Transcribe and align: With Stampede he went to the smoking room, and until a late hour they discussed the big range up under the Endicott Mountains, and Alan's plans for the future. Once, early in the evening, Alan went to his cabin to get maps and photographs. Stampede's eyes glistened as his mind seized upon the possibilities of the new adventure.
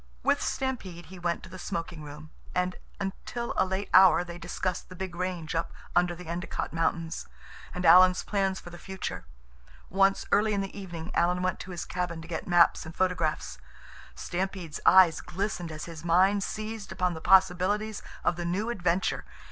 With 0.23 0.41
Stampede 0.41 1.05
he 1.05 1.19
went 1.19 1.43
to 1.43 1.49
the 1.49 1.59
smoking 1.59 2.01
room, 2.01 2.31
and 2.55 2.75
until 2.99 3.53
a 3.55 3.63
late 3.67 3.87
hour 3.93 4.23
they 4.23 4.39
discussed 4.39 4.89
the 4.89 4.95
big 4.95 5.15
range 5.15 5.53
up 5.53 5.71
under 5.95 6.15
the 6.15 6.25
Endicott 6.25 6.73
Mountains, 6.73 7.27
and 7.71 7.85
Alan's 7.85 8.23
plans 8.23 8.59
for 8.59 8.71
the 8.71 8.79
future. 8.79 9.25
Once, 9.91 10.25
early 10.31 10.55
in 10.55 10.61
the 10.61 10.75
evening, 10.75 11.11
Alan 11.13 11.43
went 11.43 11.59
to 11.59 11.69
his 11.69 11.85
cabin 11.85 12.19
to 12.23 12.27
get 12.27 12.47
maps 12.47 12.83
and 12.83 12.95
photographs. 12.95 13.59
Stampede's 14.15 14.79
eyes 14.87 15.21
glistened 15.21 15.71
as 15.71 15.85
his 15.85 16.03
mind 16.03 16.41
seized 16.41 16.91
upon 16.91 17.13
the 17.13 17.21
possibilities 17.21 18.01
of 18.23 18.37
the 18.37 18.43
new 18.43 18.71
adventure. 18.71 19.23